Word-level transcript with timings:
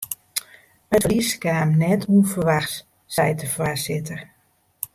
It 0.95 1.03
ferlies 1.03 1.29
kaam 1.43 1.69
net 1.81 2.01
ûnferwachts, 2.15 2.75
seit 3.13 3.37
de 3.41 3.47
foarsitter. 3.55 4.19